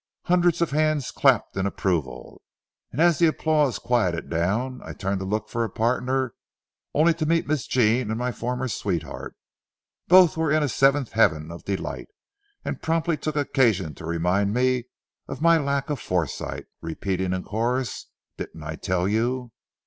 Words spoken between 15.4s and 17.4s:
lack of foresight, repeating